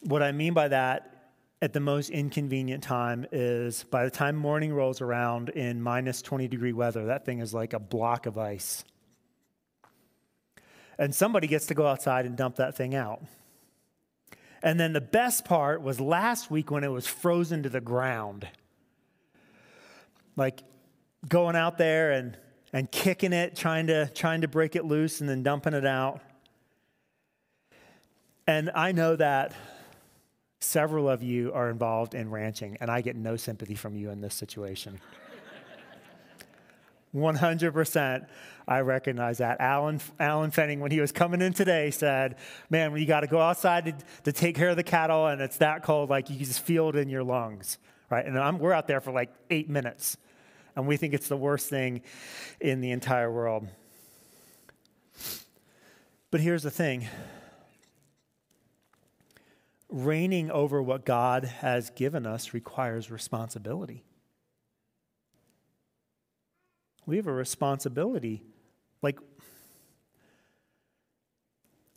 [0.01, 4.73] What I mean by that at the most inconvenient time is by the time morning
[4.73, 8.85] rolls around in minus 20 degree weather, that thing is like a block of ice.
[10.99, 13.23] And somebody gets to go outside and dump that thing out.
[14.63, 18.47] And then the best part was last week when it was frozen to the ground.
[20.37, 20.63] like
[21.29, 22.37] going out there and,
[22.73, 26.21] and kicking it, trying to, trying to break it loose and then dumping it out.
[28.47, 29.55] And I know that
[30.61, 34.21] several of you are involved in ranching, and I get no sympathy from you in
[34.21, 35.01] this situation.
[37.15, 38.27] 100%.
[38.67, 39.61] I recognize that.
[39.61, 42.37] Alan, Alan Fenning, when he was coming in today, said,
[42.71, 45.41] Man, when you got to go outside to, to take care of the cattle and
[45.41, 47.79] it's that cold, like you just feel it in your lungs,
[48.11, 48.25] right?
[48.25, 50.17] And I'm, we're out there for like eight minutes,
[50.77, 52.03] and we think it's the worst thing
[52.61, 53.69] in the entire world.
[56.31, 57.07] But here's the thing
[59.89, 64.03] reigning over what God has given us requires responsibility.
[67.07, 68.43] We have a responsibility.
[69.03, 69.21] Like,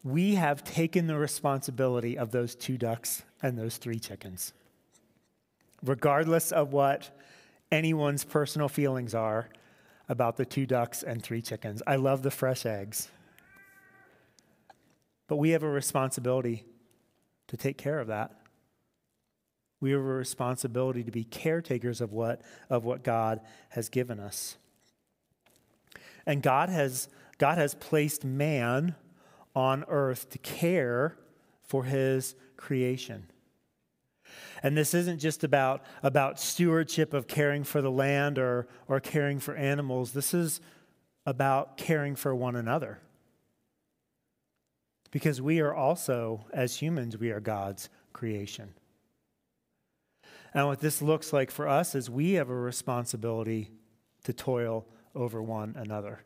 [0.04, 4.54] we have taken the responsibility of those two ducks and those three chickens.
[5.84, 7.17] Regardless of what
[7.72, 9.50] anyone's personal feelings are
[10.10, 11.82] about the two ducks and three chickens.
[11.86, 13.10] I love the fresh eggs.
[15.28, 16.66] But we have a responsibility
[17.48, 18.32] to take care of that.
[19.80, 24.58] We have a responsibility to be caretakers of what, of what God has given us.
[26.26, 28.96] And God has, God has placed man
[29.56, 31.18] on earth to care
[31.64, 33.28] for his creation.
[34.64, 39.40] And this isn't just about, about stewardship of caring for the land or, or caring
[39.40, 40.12] for animals.
[40.12, 40.62] This is
[41.26, 43.00] about caring for one another.
[45.12, 48.74] Because we are also, as humans, we are God's creation.
[50.54, 53.72] And what this looks like for us is we have a responsibility
[54.24, 56.22] to toil over one another.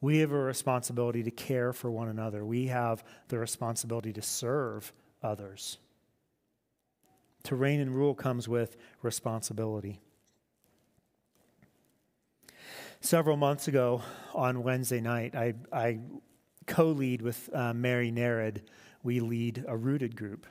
[0.00, 2.44] We have a responsibility to care for one another.
[2.44, 5.78] We have the responsibility to serve others.
[7.44, 10.00] To reign and rule comes with responsibility.
[13.00, 14.02] Several months ago
[14.34, 16.00] on Wednesday night, I, I
[16.66, 18.62] co lead with uh, Mary Narid.
[19.02, 20.46] We lead a rooted group.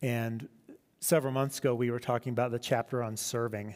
[0.00, 0.48] And
[1.00, 3.74] several months ago, we were talking about the chapter on serving.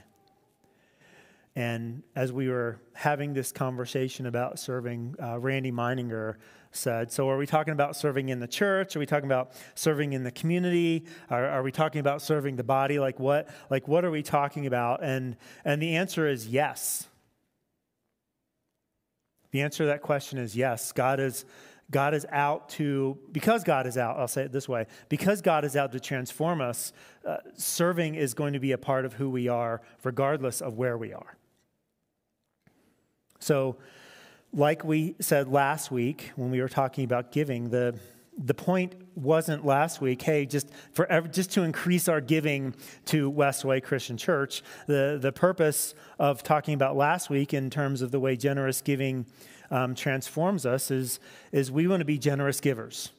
[1.54, 6.36] And as we were having this conversation about serving, uh, Randy Meininger
[6.70, 8.96] said, So, are we talking about serving in the church?
[8.96, 11.06] Are we talking about serving in the community?
[11.30, 12.98] Are, are, we talking about serving the body?
[12.98, 15.02] Like what, like, what are we talking about?
[15.02, 17.08] And, and the answer is yes.
[19.50, 20.92] The answer to that question is yes.
[20.92, 21.44] God is,
[21.90, 25.64] God is out to, because God is out, I'll say it this way, because God
[25.64, 26.92] is out to transform us,
[27.24, 30.98] uh, serving is going to be a part of who we are, regardless of where
[30.98, 31.36] we are.
[33.40, 33.76] So,
[34.52, 37.98] like we said last week when we were talking about giving, the,
[38.36, 42.74] the point wasn't last week, hey, just, for, just to increase our giving
[43.06, 44.62] to Westway Christian Church.
[44.86, 49.26] The, the purpose of talking about last week in terms of the way generous giving
[49.70, 51.20] um, transforms us is,
[51.52, 53.10] is we want to be generous givers.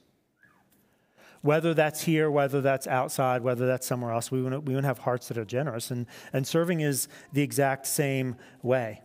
[1.42, 4.84] Whether that's here, whether that's outside, whether that's somewhere else, we want to, we want
[4.84, 5.90] to have hearts that are generous.
[5.90, 9.02] And, and serving is the exact same way.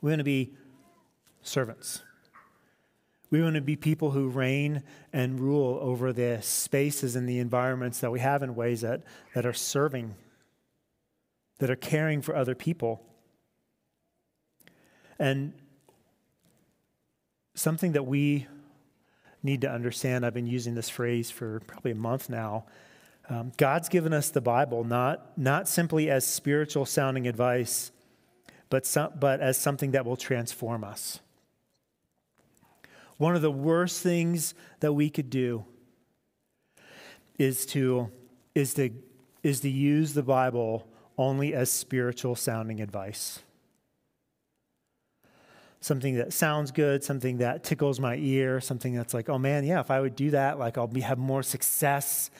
[0.00, 0.54] We want to be
[1.46, 2.02] servants.
[3.30, 4.82] We want to be people who reign
[5.12, 9.02] and rule over the spaces and the environments that we have in ways that,
[9.34, 10.14] that are serving,
[11.58, 13.02] that are caring for other people.
[15.18, 15.54] And
[17.54, 18.46] something that we
[19.42, 22.66] need to understand, I've been using this phrase for probably a month now.
[23.28, 27.90] Um, God's given us the Bible not, not simply as spiritual sounding advice,
[28.70, 31.20] but, some, but as something that will transform us.
[33.18, 35.64] One of the worst things that we could do
[37.38, 38.10] is to,
[38.54, 38.90] is to,
[39.42, 40.86] is to use the Bible
[41.18, 43.40] only as spiritual sounding advice.
[45.80, 49.80] Something that sounds good, something that tickles my ear, something that's like, oh man, yeah,
[49.80, 52.30] if I would do that, like I'll be, have more success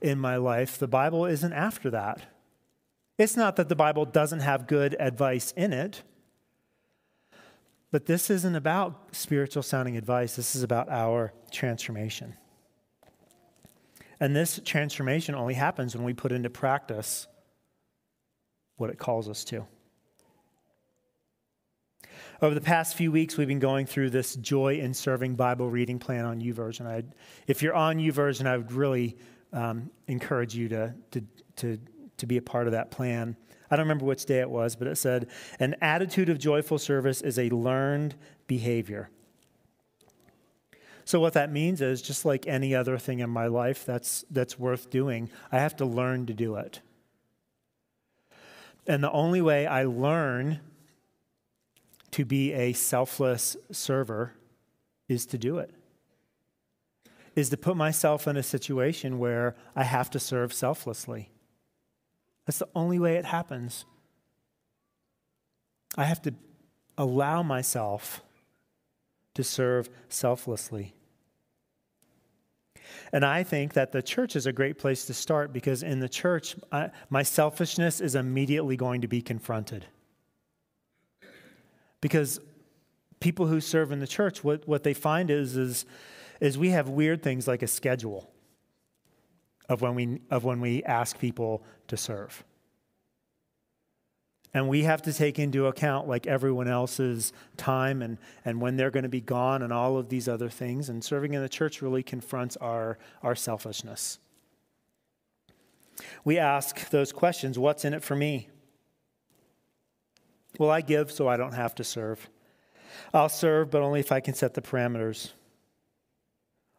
[0.00, 0.78] in my life.
[0.78, 2.22] The Bible isn't after that.
[3.18, 6.02] It's not that the Bible doesn't have good advice in it,
[7.90, 10.36] but this isn't about spiritual sounding advice.
[10.36, 12.34] This is about our transformation.
[14.20, 17.26] And this transformation only happens when we put into practice
[18.76, 19.66] what it calls us to.
[22.40, 25.98] Over the past few weeks, we've been going through this Joy in Serving Bible reading
[25.98, 26.86] plan on YouVersion.
[26.86, 27.14] I'd,
[27.46, 29.16] if you're on YouVersion, I would really
[29.52, 31.24] um, encourage you to, to,
[31.56, 31.78] to
[32.18, 33.36] to be a part of that plan.
[33.70, 35.28] I don't remember which day it was, but it said,
[35.60, 38.14] an attitude of joyful service is a learned
[38.46, 39.10] behavior.
[41.04, 44.58] So what that means is just like any other thing in my life that's that's
[44.58, 46.80] worth doing, I have to learn to do it.
[48.86, 50.60] And the only way I learn
[52.10, 54.34] to be a selfless server
[55.08, 55.70] is to do it,
[57.34, 61.30] is to put myself in a situation where I have to serve selflessly.
[62.48, 63.84] That's the only way it happens.
[65.98, 66.32] I have to
[66.96, 68.22] allow myself
[69.34, 70.94] to serve selflessly.
[73.12, 76.08] And I think that the church is a great place to start because in the
[76.08, 79.84] church, I, my selfishness is immediately going to be confronted.
[82.00, 82.40] Because
[83.20, 85.84] people who serve in the church, what, what they find is, is,
[86.40, 88.30] is we have weird things like a schedule
[89.68, 92.44] of when we, of when we ask people to serve.
[94.54, 98.90] And we have to take into account, like everyone else's time and, and when they're
[98.90, 100.88] going to be gone and all of these other things.
[100.88, 104.18] And serving in the church really confronts our, our selfishness.
[106.24, 108.48] We ask those questions what's in it for me?
[110.58, 112.28] Will I give so I don't have to serve?
[113.12, 115.32] I'll serve, but only if I can set the parameters.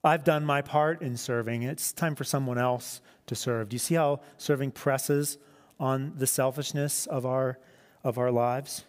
[0.04, 1.64] I've done my part in serving.
[1.64, 3.70] It's time for someone else to serve.
[3.70, 5.38] Do you see how serving presses
[5.80, 7.60] on the selfishness of our,
[8.04, 8.86] of our lives?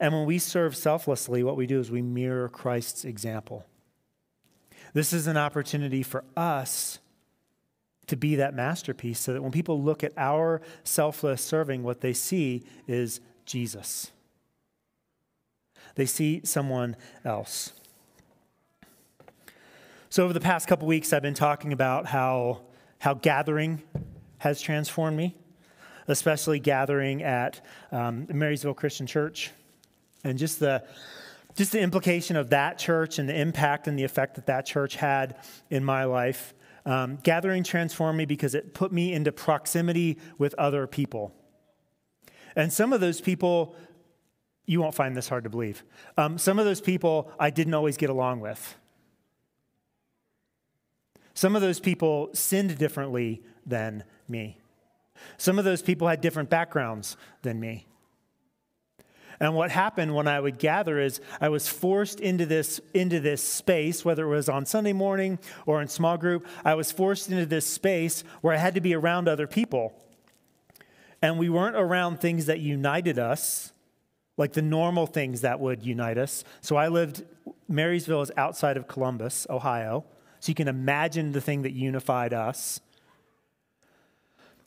[0.00, 3.66] And when we serve selflessly, what we do is we mirror Christ's example.
[4.92, 6.98] This is an opportunity for us
[8.08, 12.12] to be that masterpiece so that when people look at our selfless serving, what they
[12.12, 14.10] see is Jesus.
[15.94, 17.72] They see someone else.
[20.10, 22.62] So, over the past couple weeks, I've been talking about how,
[22.98, 23.82] how gathering
[24.38, 25.36] has transformed me
[26.10, 29.50] especially gathering at um, Marysville Christian Church.
[30.24, 30.84] And just the,
[31.54, 34.96] just the implication of that church and the impact and the effect that that church
[34.96, 35.36] had
[35.70, 36.54] in my life.
[36.84, 41.34] Um, gathering transformed me because it put me into proximity with other people.
[42.56, 43.76] And some of those people,
[44.66, 45.84] you won't find this hard to believe.
[46.16, 48.76] Um, some of those people I didn't always get along with.
[51.34, 54.58] Some of those people sinned differently than me.
[55.36, 57.86] Some of those people had different backgrounds than me.
[59.42, 63.42] And what happened when I would gather is I was forced into this, into this
[63.42, 67.46] space, whether it was on Sunday morning or in small group, I was forced into
[67.46, 69.94] this space where I had to be around other people.
[71.22, 73.72] And we weren't around things that united us,
[74.36, 76.44] like the normal things that would unite us.
[76.60, 77.24] So I lived,
[77.66, 80.04] Marysville is outside of Columbus, Ohio.
[80.40, 82.80] So you can imagine the thing that unified us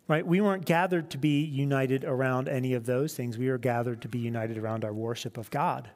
[0.08, 0.26] right?
[0.26, 3.38] We weren't gathered to be united around any of those things.
[3.38, 5.90] We were gathered to be united around our worship of God.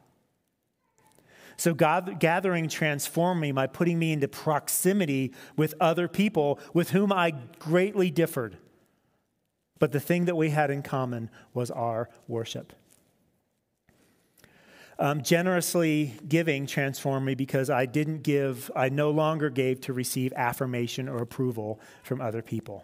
[1.58, 7.12] So, God, gathering transformed me by putting me into proximity with other people with whom
[7.12, 8.58] I greatly differed.
[9.80, 12.74] But the thing that we had in common was our worship.
[15.00, 20.34] Um, generously giving transformed me because I didn't give, I no longer gave to receive
[20.36, 22.84] affirmation or approval from other people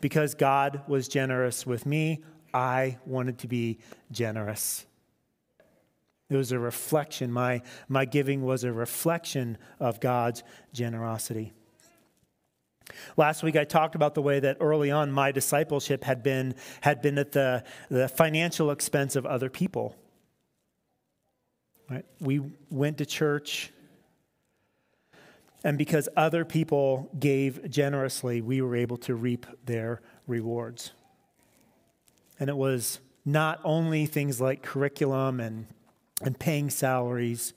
[0.00, 3.78] because God was generous with me, I wanted to be
[4.10, 4.86] generous.
[6.28, 7.30] It was a reflection.
[7.30, 10.42] My, my giving was a reflection of God's
[10.72, 11.52] generosity.
[13.16, 17.02] Last week, I talked about the way that early on my discipleship had been, had
[17.02, 19.96] been at the, the financial expense of other people.
[21.88, 22.04] Right?
[22.20, 23.72] We went to church
[25.66, 30.92] and because other people gave generously, we were able to reap their rewards.
[32.38, 35.66] And it was not only things like curriculum and,
[36.22, 37.52] and paying salaries.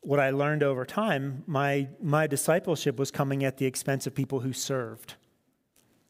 [0.00, 4.40] What I learned over time, my, my discipleship was coming at the expense of people
[4.40, 5.16] who served.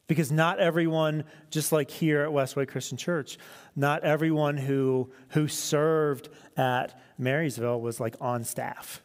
[0.07, 3.37] Because not everyone, just like here at Westway Christian Church,
[3.75, 9.01] not everyone who, who served at Marysville was like on staff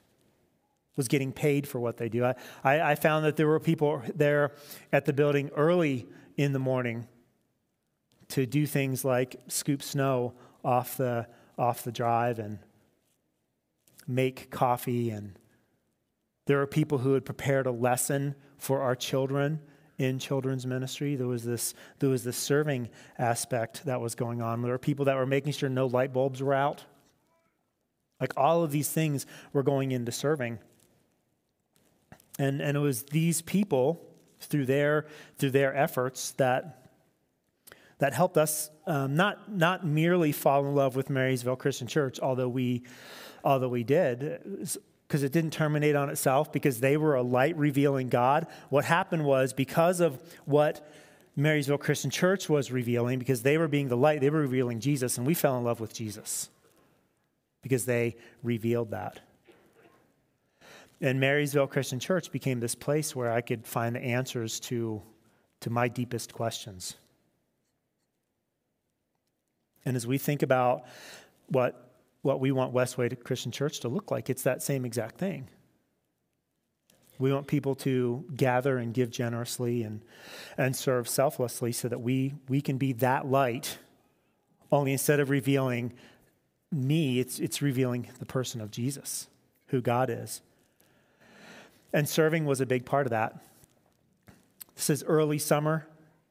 [0.96, 2.24] was getting paid for what they do.
[2.24, 4.52] I, I, I found that there were people there
[4.92, 7.06] at the building early in the morning
[8.28, 10.34] to do things like scoop snow
[10.64, 11.26] off the,
[11.58, 12.58] off the drive and
[14.06, 15.10] make coffee.
[15.10, 15.38] And
[16.46, 19.60] there were people who had prepared a lesson for our children
[19.98, 21.16] in children's ministry.
[21.16, 22.88] There was this, there was this serving
[23.18, 24.62] aspect that was going on.
[24.62, 26.84] There were people that were making sure no light bulbs were out.
[28.20, 30.58] Like all of these things were going into serving.
[32.38, 34.00] And, and it was these people,
[34.40, 35.06] through their,
[35.38, 36.90] through their efforts, that,
[37.98, 42.48] that helped us um, not, not merely fall in love with Marysville Christian Church, although
[42.48, 42.84] we,
[43.44, 44.40] although we did,
[45.12, 48.46] because it didn't terminate on itself, because they were a light revealing God.
[48.70, 50.90] What happened was because of what
[51.36, 55.18] Marysville Christian Church was revealing because they were being the light, they were revealing Jesus,
[55.18, 56.48] and we fell in love with Jesus
[57.60, 59.20] because they revealed that.
[61.02, 65.02] And Marysville Christian Church became this place where I could find the answers to,
[65.60, 66.94] to my deepest questions.
[69.84, 70.86] And as we think about
[71.48, 71.91] what,
[72.22, 75.48] what we want Westway Christian Church to look like, it's that same exact thing.
[77.18, 80.02] We want people to gather and give generously and,
[80.56, 83.78] and serve selflessly so that we, we can be that light.
[84.70, 85.92] Only instead of revealing
[86.70, 89.28] me, it's, it's revealing the person of Jesus,
[89.66, 90.40] who God is.
[91.92, 93.38] And serving was a big part of that.
[94.74, 95.86] This is early summer,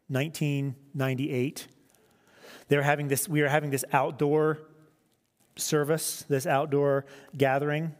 [0.07, 1.67] 1998.
[2.67, 4.59] They're having this, we are having this outdoor
[5.61, 7.05] service, this outdoor
[7.37, 7.95] gathering.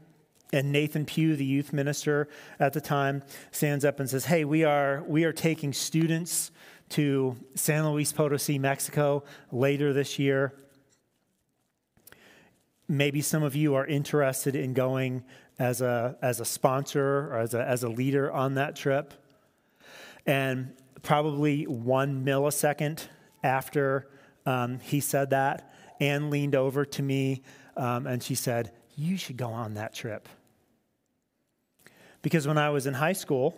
[0.54, 2.28] And Nathan Pugh, the youth minister
[2.60, 6.52] at the time, stands up and says, Hey, we are, we are taking students
[6.90, 10.54] to San Luis Potosi, Mexico later this year.
[12.90, 15.24] Maybe some of you are interested in going
[15.58, 19.14] as a, as a sponsor or as a, as a leader on that trip.
[20.26, 23.08] And probably one millisecond
[23.44, 24.10] after
[24.46, 27.44] um, he said that, Anne leaned over to me
[27.78, 30.28] um, and she said, You should go on that trip.
[32.22, 33.58] Because when I was in high school,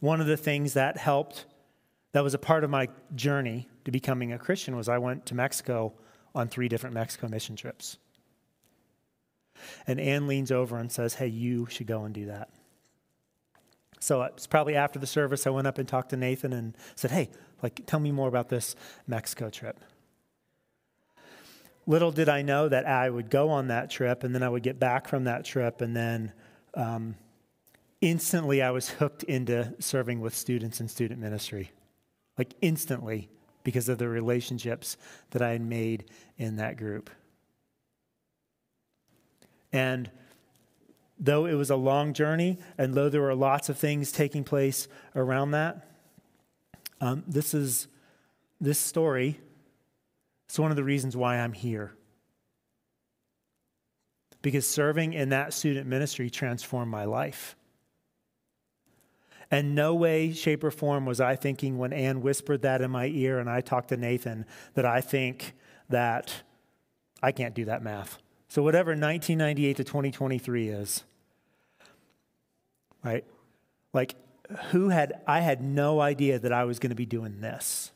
[0.00, 1.44] one of the things that helped,
[2.12, 5.34] that was a part of my journey to becoming a Christian, was I went to
[5.34, 5.92] Mexico
[6.34, 7.98] on three different Mexico mission trips.
[9.86, 12.48] And Anne leans over and says, Hey, you should go and do that.
[14.00, 17.10] So it's probably after the service, I went up and talked to Nathan and said,
[17.10, 17.30] Hey,
[17.60, 18.74] like, tell me more about this
[19.06, 19.78] Mexico trip.
[21.86, 24.62] Little did I know that I would go on that trip and then I would
[24.62, 26.32] get back from that trip and then
[26.74, 27.16] um,
[28.00, 31.72] instantly I was hooked into serving with students in student ministry.
[32.38, 33.28] Like instantly
[33.64, 34.96] because of the relationships
[35.30, 36.04] that I had made
[36.38, 37.10] in that group.
[39.72, 40.10] And
[41.18, 44.88] though it was a long journey, and though there were lots of things taking place
[45.14, 45.86] around that,
[47.00, 47.88] um, this is
[48.60, 49.40] this story.
[50.52, 51.94] It's one of the reasons why I'm here.
[54.42, 57.56] Because serving in that student ministry transformed my life.
[59.50, 63.06] And no way, shape, or form was I thinking when Anne whispered that in my
[63.06, 64.44] ear and I talked to Nathan
[64.74, 65.54] that I think
[65.88, 66.42] that
[67.22, 68.18] I can't do that math.
[68.48, 71.02] So, whatever 1998 to 2023 is,
[73.02, 73.24] right?
[73.94, 74.16] Like,
[74.72, 77.90] who had, I had no idea that I was going to be doing this.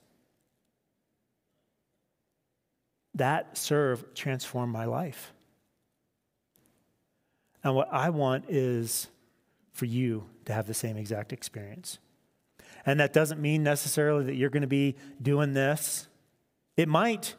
[3.16, 5.32] That serve transformed my life.
[7.64, 9.08] And what I want is
[9.72, 11.98] for you to have the same exact experience.
[12.84, 16.06] And that doesn't mean necessarily that you're going to be doing this.
[16.76, 17.34] It might.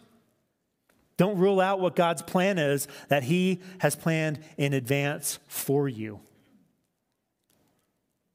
[1.15, 6.19] Don't rule out what God's plan is that He has planned in advance for you.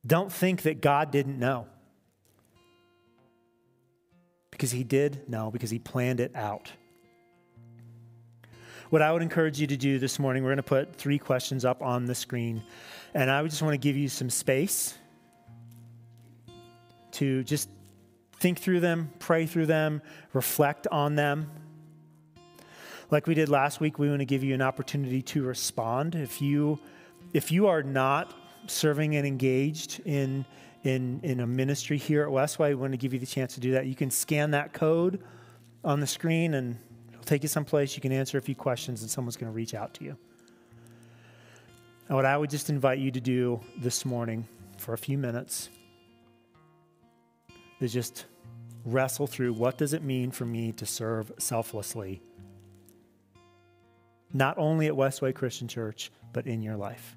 [0.07, 1.67] Don't think that God didn't know.
[4.51, 6.73] Because He did know, because He planned it out.
[8.93, 11.65] What I would encourage you to do this morning, we're going to put three questions
[11.65, 12.63] up on the screen.
[13.15, 14.99] And I would just want to give you some space
[17.13, 17.71] to just
[18.39, 20.03] think through them, pray through them,
[20.35, 21.51] reflect on them.
[23.11, 26.15] Like we did last week, we want to give you an opportunity to respond.
[26.15, 26.79] If you
[27.33, 28.35] if you are not
[28.67, 30.45] serving and engaged in
[30.85, 33.61] in in a ministry here at Westway, we want to give you the chance to
[33.61, 33.87] do that.
[33.87, 35.25] You can scan that code
[35.83, 36.77] on the screen and
[37.23, 37.95] it'll take you someplace.
[37.95, 40.17] You can answer a few questions and someone's going to reach out to you.
[42.09, 45.69] And what I would just invite you to do this morning for a few minutes
[47.79, 48.27] is just
[48.85, 52.21] wrestle through what does it mean for me to serve selflessly
[54.35, 57.15] not only at Westway Christian Church, but in your life.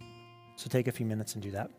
[0.58, 1.72] So take a few minutes and do that.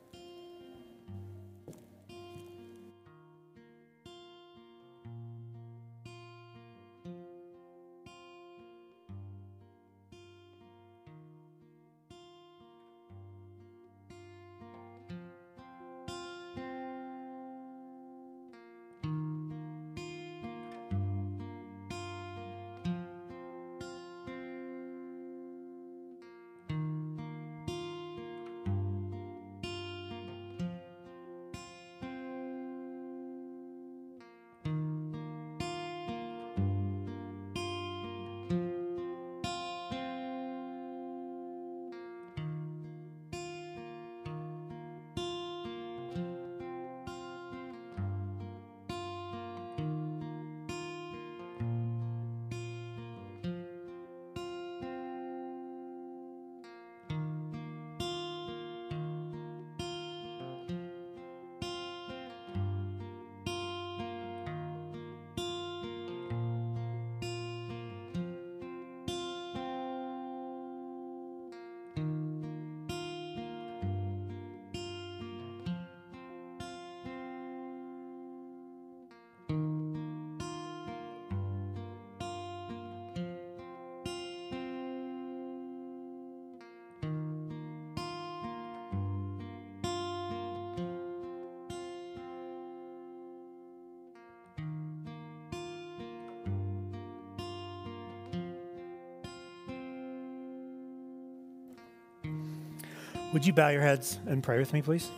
[103.33, 105.11] Would you bow your heads and pray with me, please?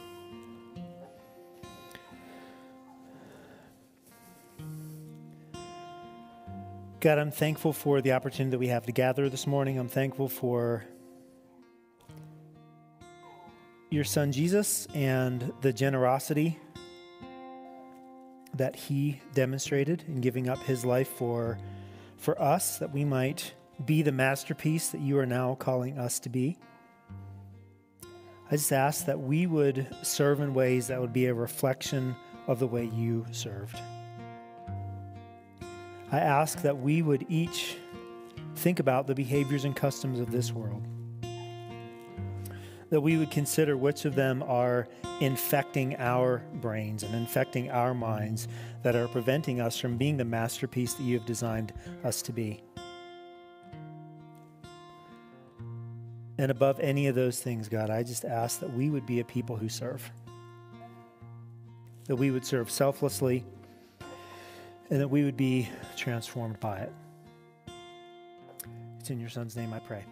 [7.01, 9.79] God, I'm thankful for the opportunity that we have to gather this morning.
[9.79, 10.85] I'm thankful for
[13.91, 16.59] your son Jesus and the generosity
[18.55, 21.59] that he demonstrated in giving up his life for,
[22.17, 23.55] for us, that we might
[23.85, 26.59] be the masterpiece that you are now calling us to be.
[28.51, 32.59] I just ask that we would serve in ways that would be a reflection of
[32.59, 33.79] the way you served.
[36.11, 37.77] I ask that we would each
[38.57, 40.83] think about the behaviors and customs of this world.
[42.89, 44.89] That we would consider which of them are
[45.21, 48.49] infecting our brains and infecting our minds
[48.83, 52.63] that are preventing us from being the masterpiece that you have designed us to be.
[56.39, 59.25] And above any of those things, God, I just ask that we would be a
[59.25, 60.09] people who serve.
[62.07, 63.45] That we would serve selflessly
[64.91, 66.93] and that we would be transformed by it.
[69.01, 70.05] It's in your son's name I pray.